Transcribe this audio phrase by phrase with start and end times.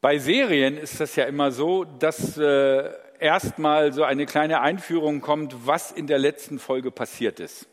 [0.00, 5.66] Bei Serien ist das ja immer so, dass äh, erstmal so eine kleine Einführung kommt,
[5.66, 7.66] was in der letzten Folge passiert ist,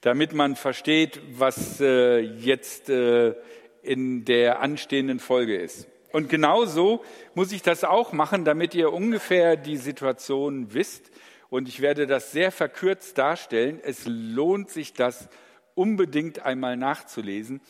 [0.00, 3.34] damit man versteht, was äh, jetzt äh,
[3.82, 5.88] in der anstehenden Folge ist.
[6.12, 7.02] Und genauso
[7.34, 11.10] muss ich das auch machen, damit ihr ungefähr die Situation wisst.
[11.50, 13.80] Und ich werde das sehr verkürzt darstellen.
[13.82, 15.28] Es lohnt sich, das
[15.74, 17.60] unbedingt einmal nachzulesen.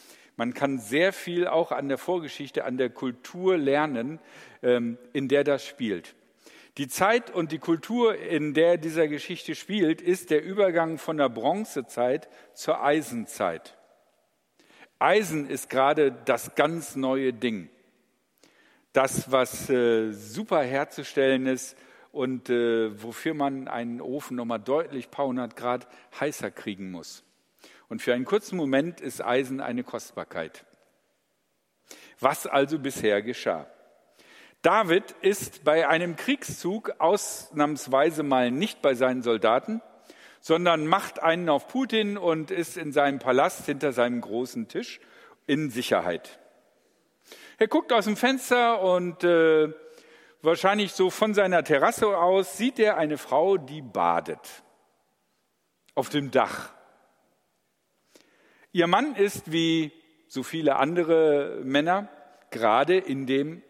[0.41, 4.21] Man kann sehr viel auch an der Vorgeschichte, an der Kultur lernen,
[4.63, 6.15] ähm, in der das spielt.
[6.79, 11.29] Die Zeit und die Kultur, in der dieser Geschichte spielt, ist der Übergang von der
[11.29, 13.77] Bronzezeit zur Eisenzeit.
[14.99, 17.69] Eisen ist gerade das ganz neue Ding.
[18.95, 21.77] Das, was äh, super herzustellen ist
[22.13, 25.87] und äh, wofür man einen Ofen nochmal deutlich paar hundert Grad
[26.19, 27.25] heißer kriegen muss.
[27.91, 30.65] Und für einen kurzen Moment ist Eisen eine Kostbarkeit.
[32.21, 33.67] Was also bisher geschah?
[34.63, 39.83] David ist bei einem Kriegszug ausnahmsweise mal nicht bei seinen Soldaten,
[40.41, 45.01] sondern macht einen auf Putin und ist in seinem Palast hinter seinem großen Tisch
[45.49, 46.39] in Sicherheit.
[47.59, 49.73] Er guckt aus dem Fenster und äh,
[50.43, 54.63] wahrscheinlich so von seiner Terrasse aus sieht er eine Frau, die badet
[55.97, 56.73] auf dem Dach.
[58.73, 59.93] Ihr Mann ist wie
[60.29, 62.09] so viele andere Männer
[62.51, 63.63] gerade in dem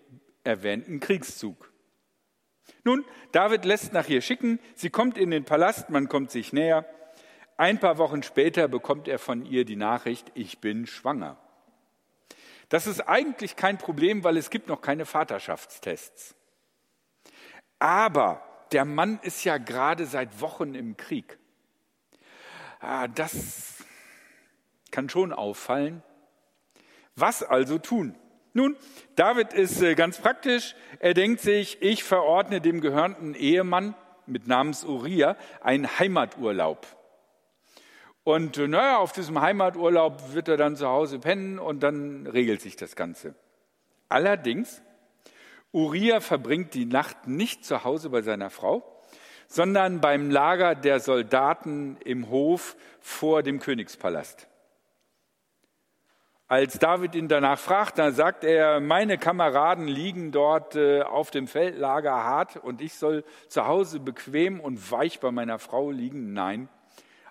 [0.44, 1.72] erwähnten Kriegszug.
[2.84, 6.84] Nun, David lässt nach ihr schicken, sie kommt in den Palast, man kommt sich näher.
[7.56, 11.36] Ein paar Wochen später bekommt er von ihr die Nachricht, ich bin schwanger.
[12.68, 16.36] Das ist eigentlich kein Problem, weil es gibt noch keine Vaterschaftstests.
[17.78, 21.38] Aber der Mann ist ja gerade seit Wochen im Krieg.
[22.78, 23.69] Ah, das
[24.90, 26.02] kann schon auffallen.
[27.16, 28.14] Was also tun?
[28.52, 28.76] Nun,
[29.14, 30.74] David ist äh, ganz praktisch.
[30.98, 33.94] Er denkt sich, ich verordne dem gehörnten Ehemann
[34.26, 36.86] mit Namens Uriah einen Heimaturlaub.
[38.24, 42.60] Und äh, naja, auf diesem Heimaturlaub wird er dann zu Hause pennen und dann regelt
[42.60, 43.34] sich das Ganze.
[44.08, 44.82] Allerdings,
[45.72, 49.00] Uriah verbringt die Nacht nicht zu Hause bei seiner Frau,
[49.46, 54.49] sondern beim Lager der Soldaten im Hof vor dem Königspalast.
[56.50, 61.46] Als David ihn danach fragt, dann sagt er, meine Kameraden liegen dort äh, auf dem
[61.46, 66.32] Feldlager hart und ich soll zu Hause bequem und weich bei meiner Frau liegen.
[66.32, 66.68] Nein,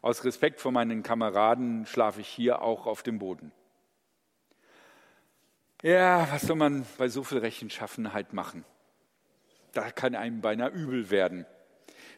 [0.02, 3.52] aus Respekt vor meinen Kameraden schlafe ich hier auch auf dem Boden.
[5.81, 8.63] Ja, was soll man bei so viel Rechenschaffenheit machen?
[9.74, 11.46] Da kann einem beinahe übel werden.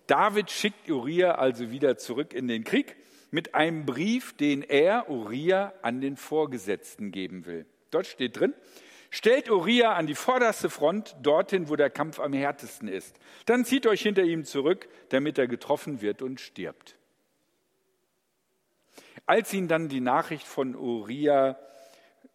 [0.06, 2.95] David schickt Uriah also wieder zurück in den Krieg
[3.31, 7.65] mit einem Brief, den er, Uriah, an den Vorgesetzten geben will.
[7.89, 8.53] Dort steht drin,
[9.09, 13.15] stellt Uriah an die vorderste Front, dorthin, wo der Kampf am härtesten ist.
[13.45, 16.97] Dann zieht euch hinter ihm zurück, damit er getroffen wird und stirbt.
[19.25, 21.57] Als ihn dann die Nachricht von Uriah,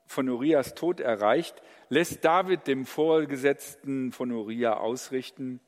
[0.07, 5.61] von Urias Tod erreicht, lässt David dem Vorgesetzten von Uriah ausrichten,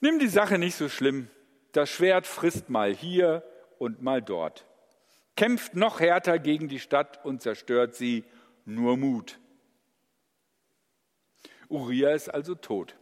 [0.00, 1.28] nimm die Sache nicht so schlimm.
[1.72, 3.42] Das Schwert frisst mal hier
[3.78, 4.66] und mal dort.
[5.36, 8.24] Kämpft noch härter gegen die Stadt und zerstört sie,
[8.64, 9.38] nur Mut.
[11.68, 12.96] Uriah ist also tot.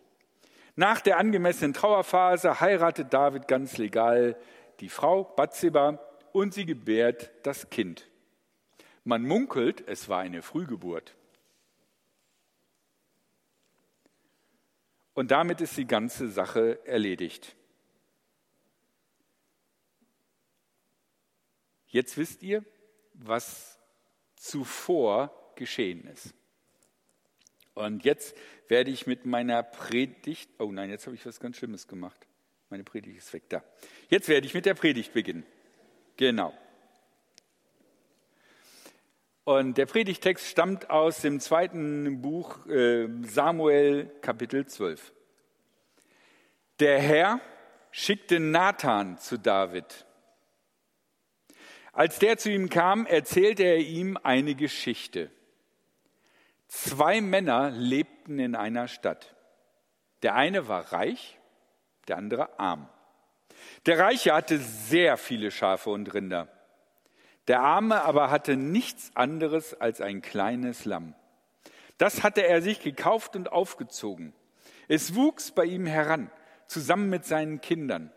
[0.74, 4.36] Nach der angemessenen Trauerphase heiratet David ganz legal
[4.80, 5.98] die Frau Bathseba
[6.32, 8.08] und sie gebärt das Kind.
[9.04, 11.14] Man munkelt, es war eine Frühgeburt.
[15.14, 17.55] Und damit ist die ganze Sache erledigt.
[21.96, 22.62] Jetzt wisst ihr,
[23.14, 23.78] was
[24.34, 26.34] zuvor geschehen ist.
[27.72, 28.36] Und jetzt
[28.68, 32.26] werde ich mit meiner Predigt, oh nein, jetzt habe ich was ganz Schlimmes gemacht.
[32.68, 33.64] Meine Predigt ist weg da.
[34.10, 35.46] Jetzt werde ich mit der Predigt beginnen.
[36.18, 36.52] Genau.
[39.44, 45.14] Und der Predigtext stammt aus dem zweiten Buch äh, Samuel Kapitel 12.
[46.78, 47.40] Der Herr
[47.90, 50.04] schickte Nathan zu David
[51.96, 55.30] als der zu ihm kam, erzählte er ihm eine Geschichte.
[56.68, 59.34] Zwei Männer lebten in einer Stadt.
[60.22, 61.38] Der eine war reich,
[62.06, 62.90] der andere arm.
[63.86, 66.48] Der Reiche hatte sehr viele Schafe und Rinder.
[67.48, 71.14] Der Arme aber hatte nichts anderes als ein kleines Lamm.
[71.96, 74.34] Das hatte er sich gekauft und aufgezogen.
[74.86, 76.30] Es wuchs bei ihm heran,
[76.66, 78.12] zusammen mit seinen Kindern.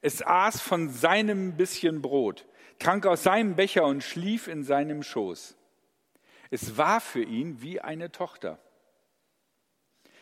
[0.00, 2.46] Es aß von seinem bisschen Brot
[2.78, 5.56] trank aus seinem Becher und schlief in seinem Schoß.
[6.50, 8.58] Es war für ihn wie eine Tochter.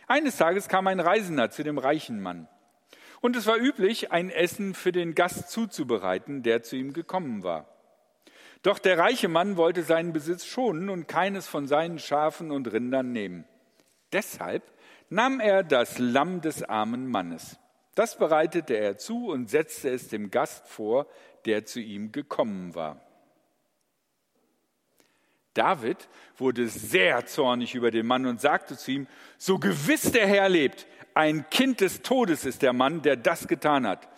[0.06, 2.48] Eines Tages kam ein Reisender zu dem reichen Mann.
[3.20, 7.68] Und es war üblich, ein Essen für den Gast zuzubereiten, der zu ihm gekommen war.
[8.62, 13.12] Doch der reiche Mann wollte seinen Besitz schonen und keines von seinen Schafen und Rindern
[13.12, 13.44] nehmen.
[14.12, 14.62] Deshalb
[15.10, 17.58] nahm er das Lamm des armen Mannes.
[17.94, 21.06] Das bereitete er zu und setzte es dem Gast vor,
[21.46, 23.00] der zu ihm gekommen war.
[25.54, 29.06] David wurde sehr zornig über den Mann und sagte zu ihm,
[29.38, 33.86] so gewiss der Herr lebt, ein Kind des Todes ist der Mann, der das getan
[33.86, 34.08] hat.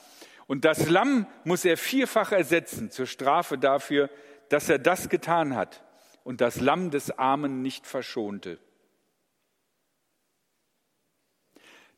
[0.46, 4.08] Und das Lamm muss er vierfach ersetzen zur Strafe dafür,
[4.48, 5.84] dass er das getan hat
[6.24, 8.58] und das Lamm des Armen nicht verschonte.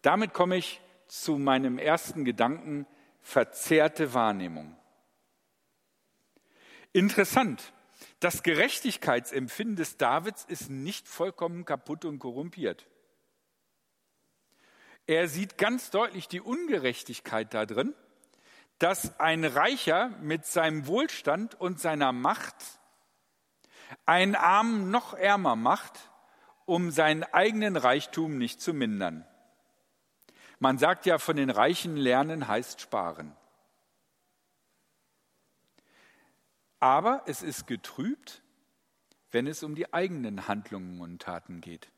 [0.03, 2.87] Damit komme ich zu meinem ersten Gedanken,
[3.21, 4.78] verzerrte Wahrnehmung.
[6.93, 7.73] Interessant,
[8.21, 12.87] das Gerechtigkeitsempfinden des Davids ist nicht vollkommen kaputt und korrumpiert.
[15.07, 17.95] Er sieht ganz deutlich die Ungerechtigkeit da drin,
[18.79, 22.57] dass ein Reicher mit seinem Wohlstand und seiner Macht
[24.07, 26.11] einen Armen noch ärmer macht,
[26.67, 29.27] um seinen eigenen Reichtum nicht zu mindern.
[30.59, 33.35] Man sagt ja, von den Reichen lernen heißt sparen.
[36.81, 38.43] Aber es ist getrübt,
[39.31, 41.91] wenn es um die eigenen Handlungen und Taten geht.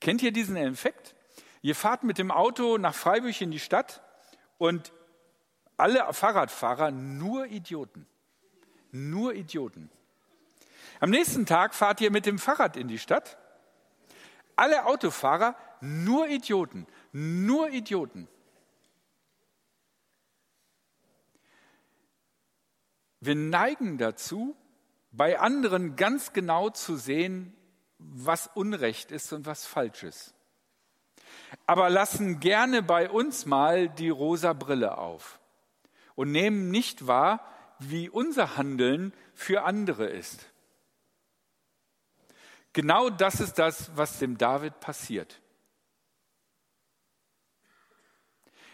[0.00, 1.14] Kennt ihr diesen Effekt?
[1.60, 4.02] Ihr fahrt mit dem Auto nach Freiburg in die Stadt
[4.58, 4.92] und
[5.76, 8.06] alle Fahrradfahrer nur Idioten.
[8.90, 9.90] Nur Idioten.
[11.00, 13.36] Am nächsten Tag fahrt ihr mit dem Fahrrad in die Stadt.
[14.56, 16.86] Alle Autofahrer nur Idioten.
[17.12, 18.28] Nur Idioten.
[23.28, 24.56] Wir neigen dazu,
[25.10, 27.54] bei anderen ganz genau zu sehen,
[27.98, 30.32] was Unrecht ist und was falsch ist.
[31.66, 35.40] Aber lassen gerne bei uns mal die rosa Brille auf
[36.14, 37.44] und nehmen nicht wahr,
[37.78, 40.50] wie unser Handeln für andere ist.
[42.72, 45.42] Genau das ist das, was dem David passiert.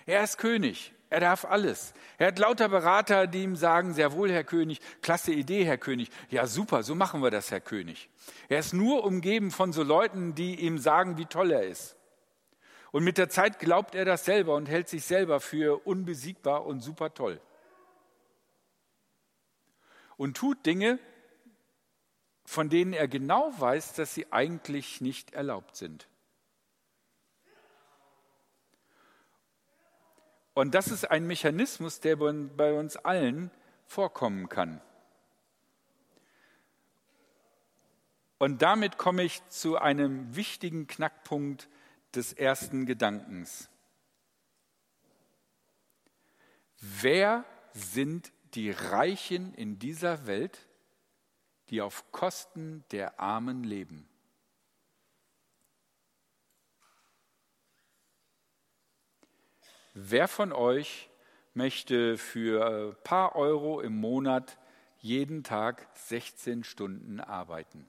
[0.07, 0.94] Er ist König.
[1.15, 1.95] Er darf alles.
[2.19, 6.11] Er hat lauter Berater, die ihm sagen, sehr wohl, Herr König, klasse Idee, Herr König.
[6.29, 8.11] Ja, super, so machen wir das, Herr König.
[8.49, 11.95] Er ist nur umgeben von so Leuten, die ihm sagen, wie toll er ist.
[12.91, 16.81] Und mit der Zeit glaubt er das selber und hält sich selber für unbesiegbar und
[16.81, 17.41] super toll.
[20.17, 20.99] Und tut Dinge,
[22.45, 26.09] von denen er genau weiß, dass sie eigentlich nicht erlaubt sind.
[30.55, 33.51] Und das ist ein Mechanismus, der bei uns allen
[33.87, 34.81] vorkommen kann.
[38.39, 41.69] Und damit komme ich zu einem wichtigen Knackpunkt
[42.15, 43.69] des ersten Gedankens.
[46.79, 50.69] Wer sind die Reichen in dieser Welt,
[51.71, 54.09] die auf Kosten der Armen leben?
[59.97, 61.09] Wer von euch
[61.53, 64.59] möchte für ein paar Euro im Monat
[64.99, 67.89] jeden Tag 16 Stunden arbeiten?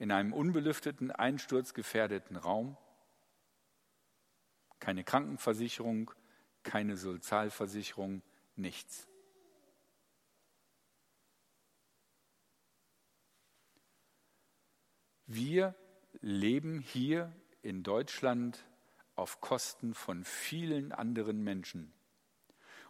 [0.00, 2.76] In einem unbelüfteten, einsturzgefährdeten Raum?
[4.80, 6.10] Keine Krankenversicherung,
[6.64, 8.22] keine Sozialversicherung,
[8.56, 9.06] nichts.
[15.26, 15.76] Wir
[16.22, 18.64] leben hier in Deutschland
[19.18, 21.92] auf Kosten von vielen anderen Menschen.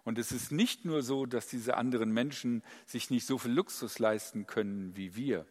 [0.04, 3.98] Und es ist nicht nur so, dass diese anderen Menschen sich nicht so viel Luxus
[3.98, 5.46] leisten können wie wir,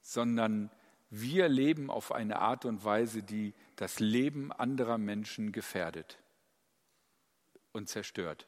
[0.00, 0.70] sondern
[1.08, 6.18] wir leben auf eine Art und Weise, die das Leben anderer Menschen gefährdet
[7.72, 8.46] und zerstört.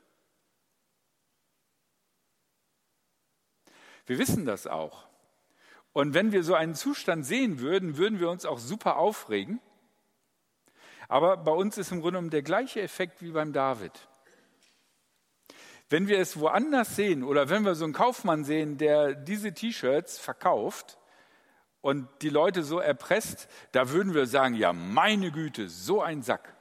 [4.06, 5.06] Wir wissen das auch.
[5.92, 9.60] Und wenn wir so einen Zustand sehen würden, würden wir uns auch super aufregen
[11.08, 14.08] aber bei uns ist im Grunde genommen der gleiche Effekt wie beim David.
[15.88, 20.18] Wenn wir es woanders sehen oder wenn wir so einen Kaufmann sehen, der diese T-Shirts
[20.18, 20.98] verkauft
[21.80, 26.54] und die Leute so erpresst, da würden wir sagen, ja, meine Güte, so ein Sack.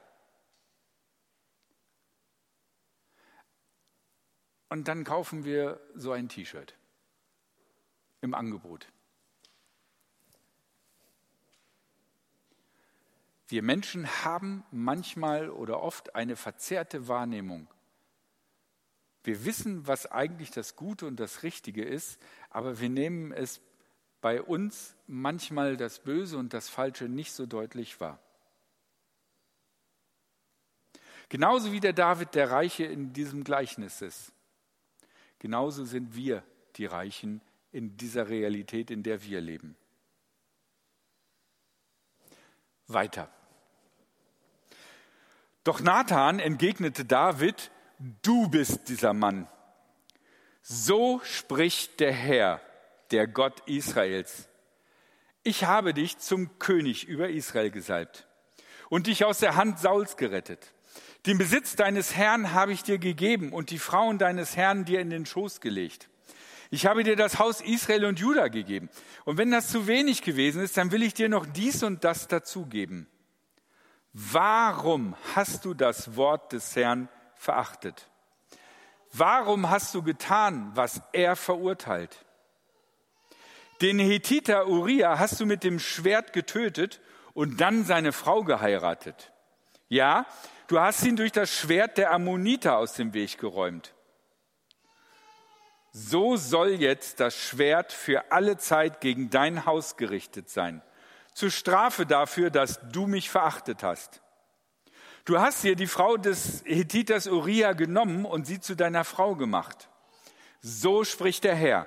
[4.70, 6.74] Und dann kaufen wir so ein T-Shirt
[8.22, 8.86] im Angebot.
[13.48, 17.66] Wir Menschen haben manchmal oder oft eine verzerrte Wahrnehmung.
[19.24, 23.62] Wir wissen, was eigentlich das Gute und das Richtige ist, aber wir nehmen es
[24.20, 28.20] bei uns manchmal das Böse und das Falsche nicht so deutlich wahr.
[31.30, 34.32] Genauso wie der David der Reiche in diesem Gleichnis ist.
[35.38, 36.42] Genauso sind wir
[36.76, 37.40] die Reichen
[37.70, 39.76] in dieser Realität, in der wir leben.
[42.86, 43.30] Weiter.
[45.68, 47.70] Doch Nathan entgegnete David,
[48.22, 49.46] du bist dieser Mann.
[50.62, 52.62] So spricht der Herr,
[53.10, 54.48] der Gott Israels.
[55.42, 58.26] Ich habe dich zum König über Israel gesalbt
[58.88, 60.72] und dich aus der Hand Sauls gerettet.
[61.26, 65.10] Den Besitz deines Herrn habe ich dir gegeben und die Frauen deines Herrn dir in
[65.10, 66.08] den Schoß gelegt.
[66.70, 68.88] Ich habe dir das Haus Israel und Juda gegeben.
[69.26, 72.26] Und wenn das zu wenig gewesen ist, dann will ich dir noch dies und das
[72.26, 73.06] dazugeben.
[74.12, 78.08] Warum hast du das Wort des Herrn verachtet?
[79.12, 82.24] Warum hast du getan, was er verurteilt?
[83.80, 87.00] Den Hethiter Uriah hast du mit dem Schwert getötet
[87.32, 89.32] und dann seine Frau geheiratet.
[89.88, 90.26] Ja,
[90.66, 93.94] du hast ihn durch das Schwert der Ammoniter aus dem Weg geräumt.
[95.92, 100.82] So soll jetzt das Schwert für alle Zeit gegen dein Haus gerichtet sein,
[101.38, 104.22] zur Strafe dafür, dass du mich verachtet hast.
[105.24, 109.88] Du hast dir die Frau des Hethiters Uriah genommen und sie zu deiner Frau gemacht.
[110.62, 111.86] So spricht der Herr.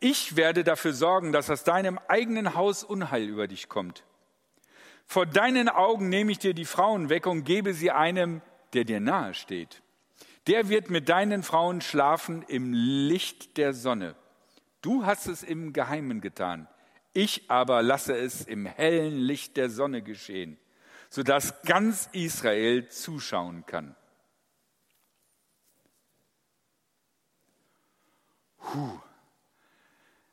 [0.00, 4.04] Ich werde dafür sorgen, dass aus deinem eigenen Haus Unheil über dich kommt.
[5.06, 8.40] Vor deinen Augen nehme ich dir die Frauen weg und gebe sie einem,
[8.72, 9.82] der dir nahe steht.
[10.46, 14.14] Der wird mit deinen Frauen schlafen im Licht der Sonne.
[14.80, 16.68] Du hast es im Geheimen getan.
[17.18, 20.58] Ich aber lasse es im hellen Licht der Sonne geschehen
[21.10, 23.96] sodass ganz Israel zuschauen kann.
[28.58, 29.00] Puh.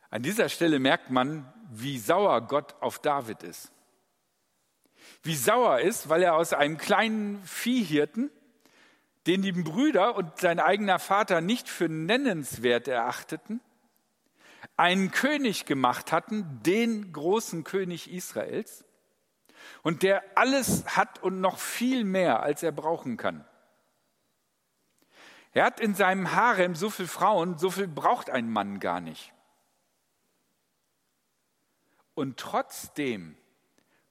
[0.09, 3.71] An dieser Stelle merkt man, wie sauer Gott auf David ist.
[5.23, 8.29] Wie sauer ist, weil er aus einem kleinen Viehhirten,
[9.27, 13.61] den die Brüder und sein eigener Vater nicht für nennenswert erachteten,
[14.77, 18.83] einen König gemacht hatten, den großen König Israels,
[19.81, 23.45] und der alles hat und noch viel mehr, als er brauchen kann.
[25.53, 29.33] Er hat in seinem Harem so viele Frauen, so viel braucht ein Mann gar nicht.
[32.13, 33.37] Und trotzdem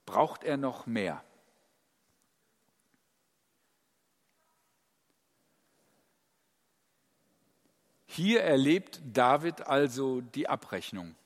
[0.06, 1.22] braucht er noch mehr.
[8.16, 11.16] Hier erlebt David also die Abrechnung.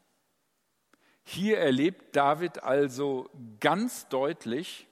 [1.22, 3.28] Hier erlebt David also
[3.60, 4.86] ganz deutlich,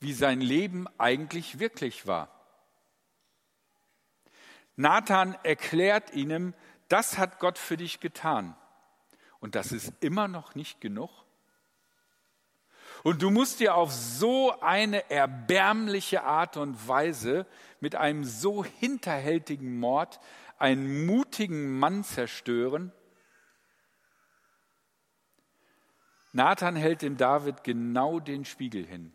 [0.00, 2.30] wie sein Leben eigentlich wirklich war.
[4.76, 6.54] Nathan erklärt ihnen,
[6.88, 8.56] das hat Gott für dich getan.
[9.40, 11.10] Und das ist immer noch nicht genug.
[13.02, 17.44] Und du musst dir auf so eine erbärmliche Art und Weise
[17.78, 20.18] mit einem so hinterhältigen Mord
[20.58, 22.92] einen mutigen Mann zerstören,
[26.32, 29.12] Nathan hält dem David genau den Spiegel hin.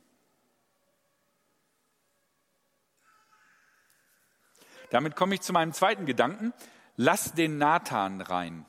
[4.89, 6.53] Damit komme ich zu meinem zweiten Gedanken.
[6.95, 8.65] Lass den Nathan rein.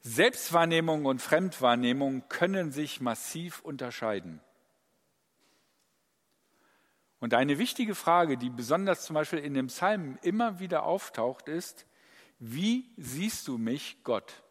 [0.00, 4.40] Selbstwahrnehmung und Fremdwahrnehmung können sich massiv unterscheiden.
[7.24, 11.86] Und eine wichtige Frage, die besonders zum Beispiel in dem Psalm immer wieder auftaucht, ist,
[12.38, 14.44] wie siehst du mich, Gott?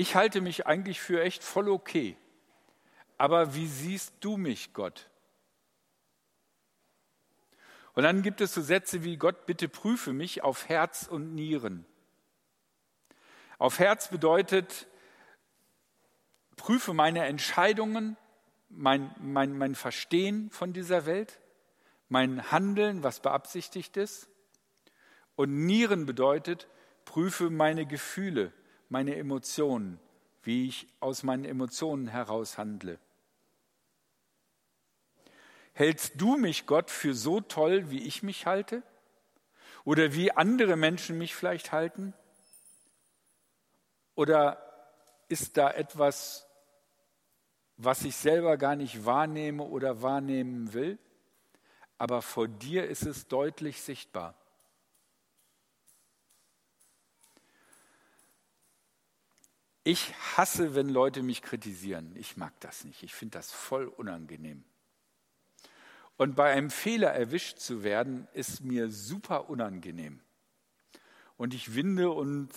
[0.00, 2.16] ich halte mich eigentlich für echt voll okay.
[3.18, 5.10] Aber wie siehst du mich, Gott?
[7.92, 11.84] Und dann gibt es so Sätze wie Gott, bitte prüfe mich auf Herz und Nieren.
[13.58, 14.86] Auf Herz bedeutet,
[16.56, 18.16] prüfe meine Entscheidungen,
[18.70, 21.40] mein, mein, mein Verstehen von dieser Welt,
[22.08, 24.28] mein Handeln, was beabsichtigt ist.
[25.36, 26.68] Und Nieren bedeutet,
[27.04, 28.52] prüfe meine Gefühle,
[28.88, 30.00] meine Emotionen,
[30.42, 32.98] wie ich aus meinen Emotionen heraus handle.
[35.72, 38.82] Hältst du mich, Gott, für so toll, wie ich mich halte?
[39.84, 42.12] Oder wie andere Menschen mich vielleicht halten?
[44.14, 44.62] Oder
[45.28, 46.49] ist da etwas,
[47.82, 50.98] was ich selber gar nicht wahrnehme oder wahrnehmen will?
[51.98, 54.34] Aber vor dir ist es deutlich sichtbar.
[59.82, 62.14] Ich hasse, wenn Leute mich kritisieren.
[62.16, 63.02] Ich mag das nicht.
[63.02, 64.64] Ich finde das voll unangenehm.
[66.16, 70.20] Und bei einem Fehler erwischt zu werden, ist mir super unangenehm.
[71.40, 72.50] und ich winde und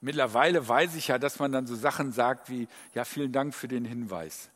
[0.00, 3.68] mittlerweile weiß ich ja, dass man dann so Sachen sagt wie, ja, vielen Dank für
[3.68, 4.50] den Hinweis.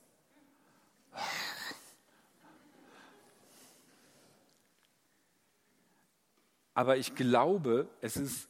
[6.75, 8.49] Aber ich glaube, es ist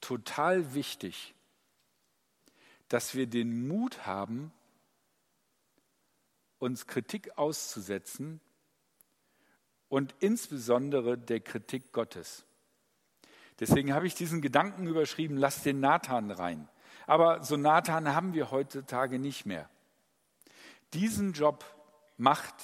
[0.00, 1.34] total wichtig,
[2.88, 4.52] dass wir den Mut haben,
[6.58, 8.40] uns Kritik auszusetzen
[9.88, 12.44] und insbesondere der Kritik Gottes.
[13.60, 16.68] Deswegen habe ich diesen Gedanken überschrieben, lass den Nathan rein.
[17.06, 19.68] Aber so Nathan haben wir heutzutage nicht mehr.
[20.94, 21.64] Diesen Job
[22.16, 22.54] macht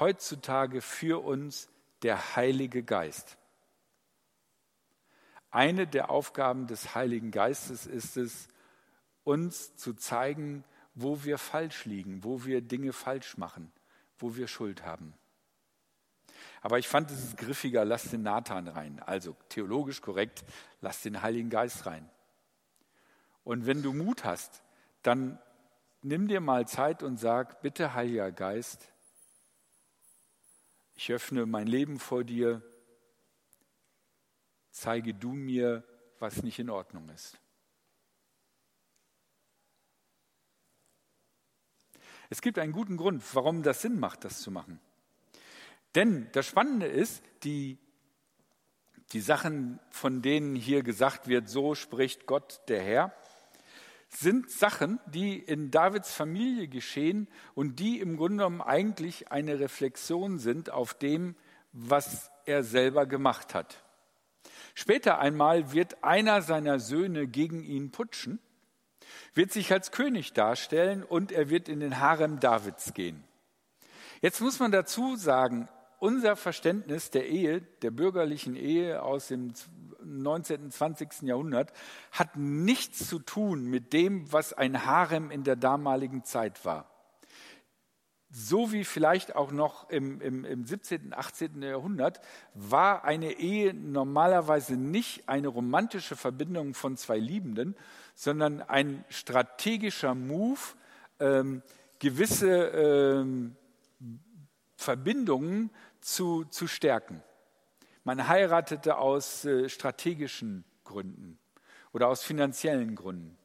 [0.00, 1.68] heutzutage für uns
[2.02, 3.38] der Heilige Geist.
[5.50, 8.48] Eine der Aufgaben des Heiligen Geistes ist es,
[9.24, 13.70] uns zu zeigen, wo wir falsch liegen, wo wir Dinge falsch machen,
[14.18, 15.14] wo wir Schuld haben.
[16.62, 19.00] Aber ich fand es griffiger, lass den Nathan rein.
[19.00, 20.44] Also theologisch korrekt,
[20.80, 22.08] lass den Heiligen Geist rein.
[23.42, 24.62] Und wenn du Mut hast,
[25.02, 25.40] dann
[26.02, 28.88] nimm dir mal Zeit und sag, bitte Heiliger Geist,
[30.94, 32.62] ich öffne mein Leben vor dir,
[34.70, 35.82] zeige du mir,
[36.20, 37.40] was nicht in Ordnung ist.
[42.30, 44.80] Es gibt einen guten Grund, warum das Sinn macht, das zu machen.
[45.94, 47.78] Denn das Spannende ist, die,
[49.12, 53.14] die Sachen, von denen hier gesagt wird, so spricht Gott der Herr,
[54.08, 60.38] sind Sachen, die in Davids Familie geschehen und die im Grunde genommen eigentlich eine Reflexion
[60.38, 61.34] sind auf dem,
[61.72, 63.82] was er selber gemacht hat.
[64.74, 68.38] Später einmal wird einer seiner Söhne gegen ihn putschen,
[69.34, 73.24] wird sich als König darstellen und er wird in den Harem Davids gehen.
[74.20, 75.68] Jetzt muss man dazu sagen,
[76.02, 79.52] unser Verständnis der Ehe, der bürgerlichen Ehe aus dem
[80.02, 80.64] 19.
[80.64, 81.22] und 20.
[81.22, 81.72] Jahrhundert,
[82.10, 86.90] hat nichts zu tun mit dem, was ein Harem in der damaligen Zeit war.
[88.30, 91.62] So wie vielleicht auch noch im, im, im 17., 18.
[91.62, 92.20] Jahrhundert
[92.54, 97.76] war eine Ehe normalerweise nicht eine romantische Verbindung von zwei Liebenden,
[98.16, 100.58] sondern ein strategischer Move,
[101.20, 101.62] ähm,
[102.00, 103.54] gewisse ähm,
[104.82, 105.70] Verbindungen
[106.02, 107.22] zu, zu stärken.
[108.04, 111.38] Man heiratete aus äh, strategischen Gründen
[111.92, 113.38] oder aus finanziellen Gründen.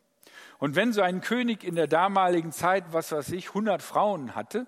[0.60, 4.66] Und wenn so ein König in der damaligen Zeit, was weiß ich, 100 Frauen hatte,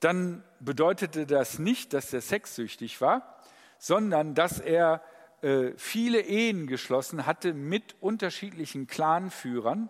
[0.00, 3.38] dann bedeutete das nicht, dass er sexsüchtig war,
[3.78, 5.02] sondern dass er
[5.42, 9.88] äh, viele Ehen geschlossen hatte mit unterschiedlichen Clanführern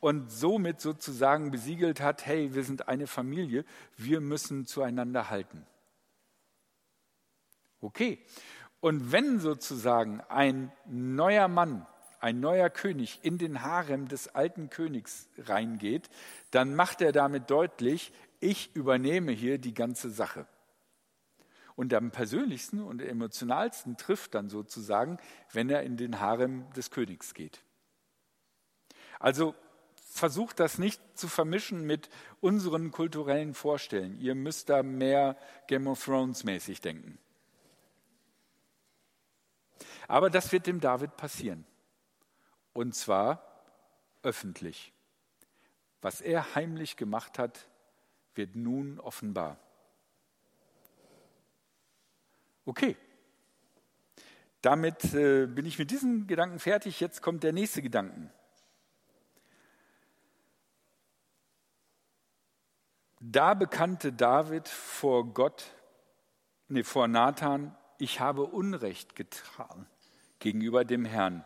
[0.00, 3.64] und somit sozusagen besiegelt hat, hey, wir sind eine Familie,
[3.96, 5.66] wir müssen zueinander halten.
[7.80, 8.24] Okay.
[8.80, 11.86] Und wenn sozusagen ein neuer Mann,
[12.20, 16.10] ein neuer König in den Harem des alten Königs reingeht,
[16.50, 20.46] dann macht er damit deutlich, ich übernehme hier die ganze Sache.
[21.76, 25.18] Und am persönlichsten und emotionalsten trifft dann sozusagen,
[25.52, 27.62] wenn er in den Harem des Königs geht.
[29.20, 29.54] Also
[29.94, 32.08] versucht das nicht zu vermischen mit
[32.40, 34.18] unseren kulturellen Vorstellungen.
[34.18, 35.36] Ihr müsst da mehr
[35.68, 37.18] Game of Thrones mäßig denken.
[40.08, 41.66] Aber das wird dem David passieren.
[42.72, 43.62] Und zwar
[44.22, 44.92] öffentlich.
[46.00, 47.68] Was er heimlich gemacht hat,
[48.34, 49.58] wird nun offenbar.
[52.64, 52.96] Okay.
[54.62, 57.00] Damit äh, bin ich mit diesem Gedanken fertig.
[57.00, 58.32] Jetzt kommt der nächste Gedanken.
[63.20, 65.74] Da bekannte David vor Gott,
[66.68, 69.86] nee, vor Nathan, ich habe Unrecht getan
[70.38, 71.44] gegenüber dem Herrn.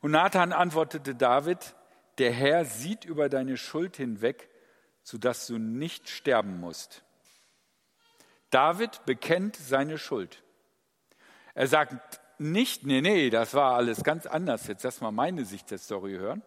[0.00, 1.74] Und Nathan antwortete David,
[2.18, 4.48] der Herr sieht über deine Schuld hinweg,
[5.02, 7.02] sodass du nicht sterben musst.
[8.50, 10.42] David bekennt seine Schuld.
[11.54, 14.66] Er sagt nicht, nee, nee, das war alles ganz anders.
[14.66, 16.42] Jetzt lass mal meine Sicht der Story hören.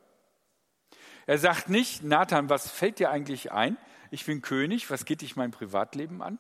[1.26, 3.78] Er sagt nicht, Nathan, was fällt dir eigentlich ein?
[4.12, 6.40] Ich bin König, was geht dich mein Privatleben an?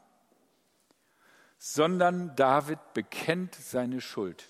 [1.57, 4.47] Sondern David bekennt seine Schuld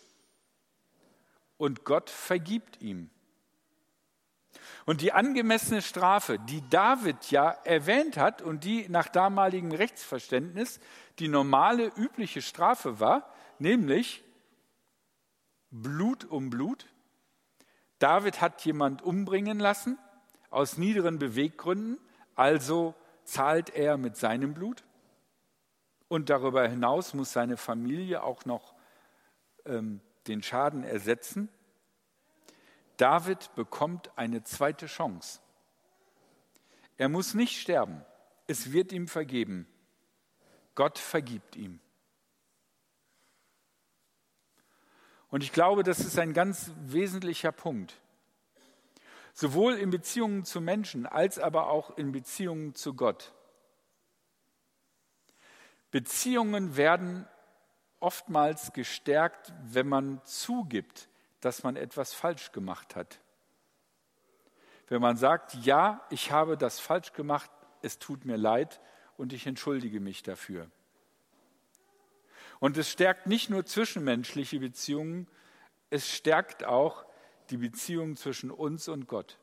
[1.57, 3.09] und Gott vergibt ihm.
[4.85, 10.79] Und die angemessene Strafe, die David ja erwähnt hat und die nach damaligem Rechtsverständnis
[11.19, 14.23] die normale, übliche Strafe war, nämlich
[15.71, 16.87] Blut um Blut.
[17.99, 19.97] David hat jemand umbringen lassen
[20.49, 21.97] aus niederen Beweggründen,
[22.35, 24.83] also zahlt er mit seinem Blut.
[26.07, 28.75] Und darüber hinaus muss seine Familie auch noch
[29.65, 31.49] ähm, den Schaden ersetzen.
[32.97, 35.39] David bekommt eine zweite Chance.
[36.97, 38.05] Er muss nicht sterben.
[38.47, 39.67] Es wird ihm vergeben.
[40.75, 41.79] Gott vergibt ihm.
[45.29, 47.99] Und ich glaube, das ist ein ganz wesentlicher Punkt.
[49.33, 53.33] Sowohl in Beziehungen zu Menschen als aber auch in Beziehungen zu Gott.
[55.91, 57.27] Beziehungen werden
[58.05, 61.09] oftmals gestärkt, wenn man zugibt,
[61.41, 63.19] dass man etwas falsch gemacht hat.
[64.87, 67.49] Wenn man sagt, ja, ich habe das falsch gemacht,
[67.81, 68.79] es tut mir leid
[69.17, 70.69] und ich entschuldige mich dafür.
[72.59, 75.27] Und es stärkt nicht nur zwischenmenschliche Beziehungen,
[75.89, 77.07] es stärkt auch
[77.49, 79.39] die Beziehung zwischen uns und Gott.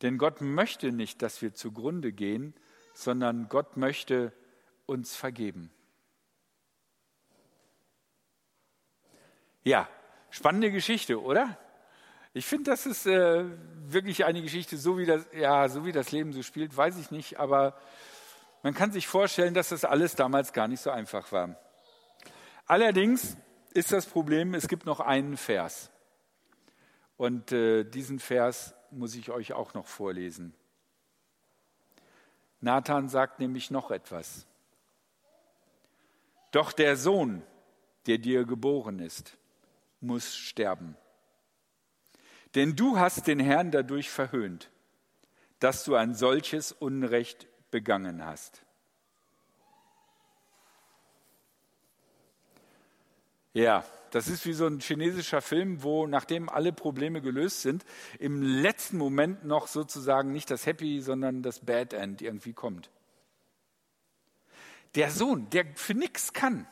[0.00, 2.54] Denn Gott möchte nicht, dass wir zugrunde gehen,
[2.94, 4.32] sondern Gott möchte
[4.86, 5.70] uns vergeben.
[9.64, 9.88] Ja,
[10.30, 11.58] spannende Geschichte, oder?
[12.34, 13.44] Ich finde, das ist äh,
[13.86, 17.10] wirklich eine Geschichte, so wie, das, ja, so wie das Leben so spielt, weiß ich
[17.10, 17.76] nicht, aber
[18.62, 21.56] man kann sich vorstellen, dass das alles damals gar nicht so einfach war.
[22.66, 23.36] Allerdings
[23.72, 25.90] ist das Problem, es gibt noch einen Vers.
[27.16, 30.54] Und äh, diesen Vers muss ich euch auch noch vorlesen.
[32.60, 34.46] Nathan sagt nämlich noch etwas.
[36.50, 37.42] Doch der Sohn,
[38.06, 39.37] der dir geboren ist,
[40.00, 40.96] muss sterben.
[42.54, 44.70] Denn du hast den Herrn dadurch verhöhnt,
[45.58, 48.62] dass du ein solches Unrecht begangen hast.
[53.52, 57.84] Ja, das ist wie so ein chinesischer Film, wo nachdem alle Probleme gelöst sind,
[58.18, 62.90] im letzten Moment noch sozusagen nicht das Happy, sondern das Bad End irgendwie kommt.
[64.94, 66.66] Der Sohn, der für nichts kann,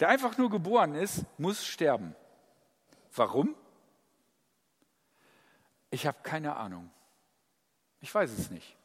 [0.00, 2.16] der einfach nur geboren ist, muss sterben.
[3.14, 3.54] Warum?
[5.90, 6.90] Ich habe keine Ahnung.
[8.00, 8.76] Ich weiß es nicht.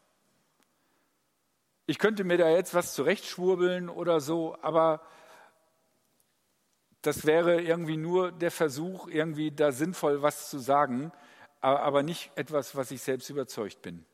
[1.88, 5.02] Ich könnte mir da jetzt was zurechtschwurbeln oder so, aber
[7.02, 11.12] das wäre irgendwie nur der Versuch, irgendwie da sinnvoll was zu sagen,
[11.62, 14.06] aber nicht etwas, was ich selbst überzeugt bin.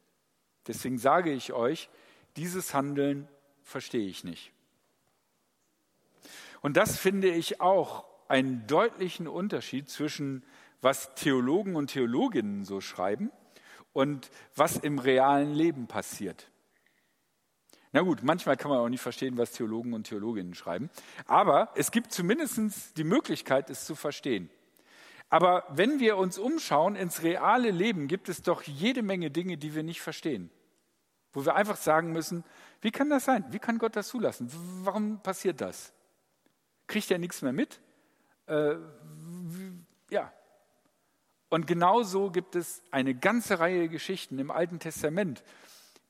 [0.68, 1.90] Deswegen sage ich euch,
[2.36, 3.28] dieses Handeln
[3.64, 4.52] verstehe ich nicht.
[6.62, 10.44] Und das finde ich auch einen deutlichen Unterschied zwischen
[10.82, 13.32] was Theologen und Theologinnen so schreiben
[13.94, 16.50] und was im realen Leben passiert.
[17.92, 20.90] Na gut, manchmal kann man auch nicht verstehen, was Theologen und Theologinnen schreiben,
[21.26, 24.50] aber es gibt zumindest die Möglichkeit, es zu verstehen.
[25.30, 29.76] Aber wenn wir uns umschauen ins reale Leben, gibt es doch jede Menge Dinge, die
[29.76, 30.50] wir nicht verstehen.
[31.34, 32.44] Wo wir einfach sagen müssen,
[32.82, 33.46] wie kann das sein?
[33.50, 34.50] Wie kann Gott das zulassen?
[34.84, 35.94] Warum passiert das?
[36.92, 37.80] Kriegt er nichts mehr mit?
[38.48, 38.76] Äh,
[40.10, 40.34] ja,
[41.48, 45.42] und genauso gibt es eine ganze Reihe Geschichten im Alten Testament,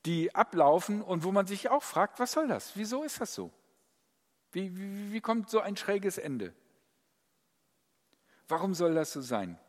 [0.06, 2.72] die ablaufen und wo man sich auch fragt, was soll das?
[2.74, 3.52] Wieso ist das so?
[4.50, 6.52] Wie, wie, wie kommt so ein schräges Ende?
[8.48, 9.60] Warum soll das so sein?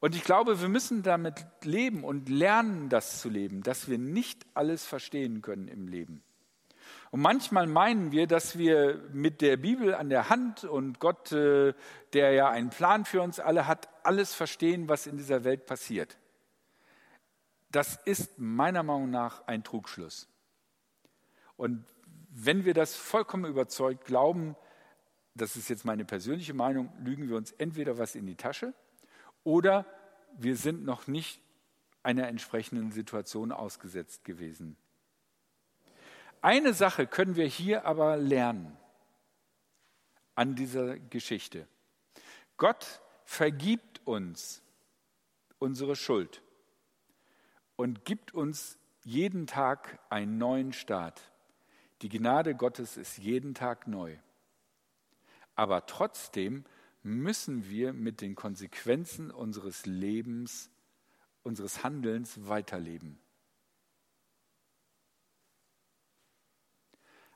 [0.00, 4.44] Und ich glaube, wir müssen damit leben und lernen, das zu leben, dass wir nicht
[4.54, 6.24] alles verstehen können im Leben.
[7.10, 11.74] Und manchmal meinen wir, dass wir mit der Bibel an der Hand und Gott, äh,
[12.12, 16.18] der ja einen Plan für uns alle hat, alles verstehen, was in dieser Welt passiert.
[17.70, 20.28] Das ist meiner Meinung nach ein Trugschluss.
[21.56, 21.84] Und
[22.30, 24.56] wenn wir das vollkommen überzeugt glauben,
[25.34, 28.74] das ist jetzt meine persönliche Meinung, lügen wir uns entweder was in die Tasche
[29.42, 29.86] oder
[30.36, 31.40] wir sind noch nicht
[32.02, 34.76] einer entsprechenden Situation ausgesetzt gewesen.
[36.44, 38.76] Eine Sache können wir hier aber lernen
[40.34, 41.66] an dieser Geschichte.
[42.58, 44.62] Gott vergibt uns
[45.58, 46.42] unsere Schuld
[47.76, 51.32] und gibt uns jeden Tag einen neuen Start.
[52.02, 54.14] Die Gnade Gottes ist jeden Tag neu.
[55.54, 56.66] Aber trotzdem
[57.02, 60.68] müssen wir mit den Konsequenzen unseres Lebens,
[61.42, 63.18] unseres Handelns weiterleben.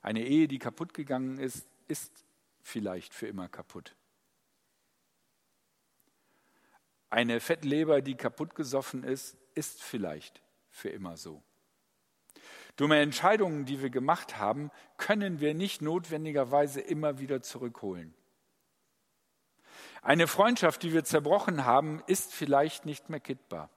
[0.03, 2.25] Eine Ehe, die kaputt gegangen ist, ist
[2.63, 3.97] vielleicht für immer kaputt.
[7.11, 11.43] Eine Fettleber, die kaputt gesoffen ist, ist vielleicht für immer so.
[12.77, 18.15] Dumme Entscheidungen, die wir gemacht haben, können wir nicht notwendigerweise immer wieder zurückholen.
[20.03, 23.71] Eine Freundschaft, die wir zerbrochen haben, ist vielleicht nicht mehr kittbar.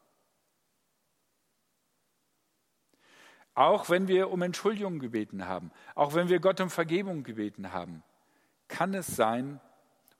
[3.53, 8.03] Auch wenn wir um Entschuldigung gebeten haben, auch wenn wir Gott um Vergebung gebeten haben,
[8.67, 9.59] kann es sein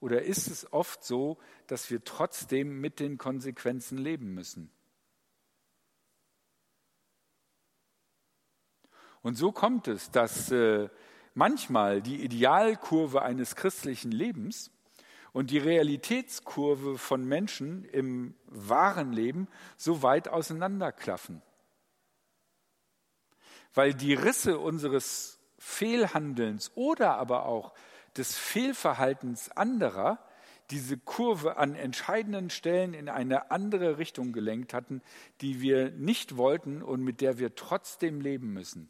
[0.02, 4.72] Oder ist es oft so, dass wir trotzdem mit den Konsequenzen leben müssen?
[9.22, 10.89] Und so kommt es, dass äh,
[11.36, 14.72] manchmal die Idealkurve eines christlichen Lebens
[15.34, 21.44] und die Realitätskurve von Menschen im wahren Leben so weit auseinanderklaffen.
[23.73, 27.73] Weil die Risse unseres Fehlhandelns oder aber auch
[28.17, 30.19] des Fehlverhaltens anderer
[30.71, 35.01] diese Kurve an entscheidenden Stellen in eine andere Richtung gelenkt hatten,
[35.41, 38.89] die wir nicht wollten und mit der wir trotzdem leben müssen.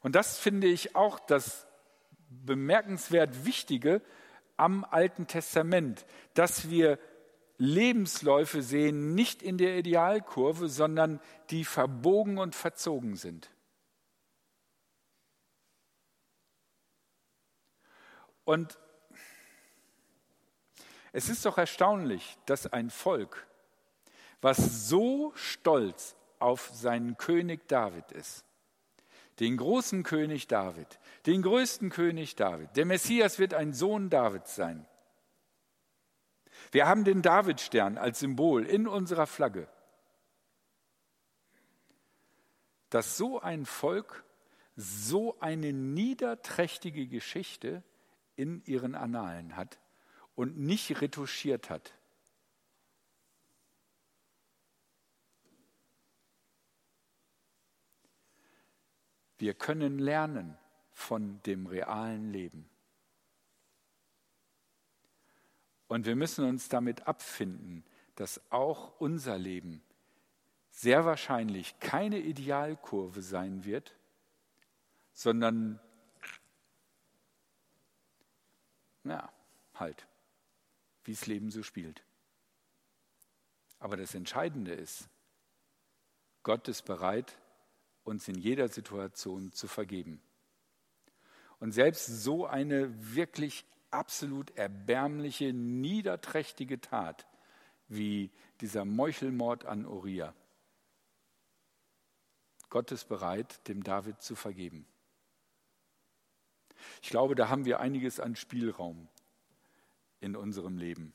[0.00, 1.66] Und das finde ich auch das
[2.28, 4.02] bemerkenswert Wichtige
[4.56, 6.98] am Alten Testament, dass wir
[7.62, 11.20] Lebensläufe sehen, nicht in der Idealkurve, sondern
[11.50, 13.50] die verbogen und verzogen sind.
[18.44, 18.76] Und
[21.12, 23.46] es ist doch erstaunlich, dass ein Volk,
[24.40, 28.44] was so stolz auf seinen König David ist,
[29.38, 32.76] den großen König David, den größten König David.
[32.76, 34.84] Der Messias wird ein Sohn Davids sein.
[36.70, 39.68] Wir haben den Davidstern als Symbol in unserer Flagge.
[42.90, 44.24] Dass so ein Volk
[44.76, 47.82] so eine niederträchtige Geschichte
[48.36, 49.78] in ihren Annalen hat
[50.34, 51.94] und nicht retuschiert hat.
[59.38, 60.56] Wir können lernen
[60.92, 62.71] von dem realen Leben.
[65.92, 69.82] Und wir müssen uns damit abfinden, dass auch unser Leben
[70.70, 73.94] sehr wahrscheinlich keine Idealkurve sein wird,
[75.12, 75.78] sondern,
[79.04, 79.30] ja,
[79.74, 80.06] halt,
[81.04, 82.02] wie das Leben so spielt.
[83.78, 85.10] Aber das Entscheidende ist,
[86.42, 87.36] Gott ist bereit,
[88.02, 90.22] uns in jeder Situation zu vergeben.
[91.60, 97.26] Und selbst so eine wirklich absolut erbärmliche, niederträchtige Tat
[97.88, 100.34] wie dieser Meuchelmord an Uriah.
[102.70, 104.86] Gott ist bereit, dem David zu vergeben.
[107.02, 109.08] Ich glaube, da haben wir einiges an Spielraum
[110.20, 111.12] in unserem Leben,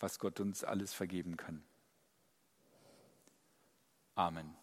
[0.00, 1.62] was Gott uns alles vergeben kann.
[4.14, 4.61] Amen.